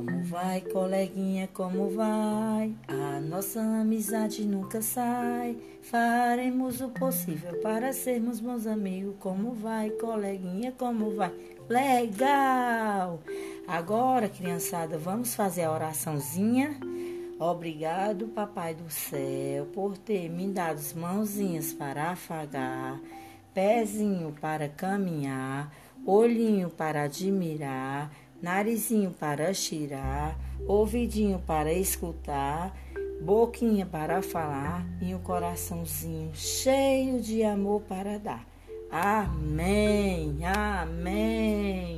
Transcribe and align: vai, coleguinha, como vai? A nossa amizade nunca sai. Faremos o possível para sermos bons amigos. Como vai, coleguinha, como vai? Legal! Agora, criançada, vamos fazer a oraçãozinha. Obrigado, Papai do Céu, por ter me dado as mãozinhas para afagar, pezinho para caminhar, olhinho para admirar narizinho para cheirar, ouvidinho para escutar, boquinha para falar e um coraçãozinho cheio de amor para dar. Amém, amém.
vai, 0.00 0.60
coleguinha, 0.62 1.48
como 1.52 1.90
vai? 1.90 2.74
A 2.88 3.20
nossa 3.20 3.60
amizade 3.60 4.44
nunca 4.46 4.80
sai. 4.80 5.56
Faremos 5.82 6.80
o 6.80 6.88
possível 6.88 7.60
para 7.60 7.92
sermos 7.92 8.40
bons 8.40 8.66
amigos. 8.66 9.14
Como 9.20 9.52
vai, 9.52 9.90
coleguinha, 9.90 10.72
como 10.72 11.14
vai? 11.14 11.32
Legal! 11.68 13.20
Agora, 13.66 14.28
criançada, 14.28 14.96
vamos 14.96 15.34
fazer 15.34 15.64
a 15.64 15.72
oraçãozinha. 15.72 16.78
Obrigado, 17.38 18.28
Papai 18.28 18.74
do 18.74 18.88
Céu, 18.88 19.66
por 19.74 19.98
ter 19.98 20.30
me 20.30 20.46
dado 20.48 20.76
as 20.76 20.92
mãozinhas 20.92 21.72
para 21.72 22.12
afagar, 22.12 23.00
pezinho 23.52 24.32
para 24.40 24.68
caminhar, 24.68 25.74
olhinho 26.06 26.70
para 26.70 27.02
admirar 27.02 28.10
narizinho 28.42 29.12
para 29.12 29.54
cheirar, 29.54 30.36
ouvidinho 30.66 31.38
para 31.46 31.72
escutar, 31.72 32.76
boquinha 33.20 33.86
para 33.86 34.20
falar 34.20 34.84
e 35.00 35.14
um 35.14 35.18
coraçãozinho 35.18 36.32
cheio 36.34 37.20
de 37.20 37.44
amor 37.44 37.82
para 37.82 38.18
dar. 38.18 38.44
Amém, 38.90 40.38
amém. 40.44 41.91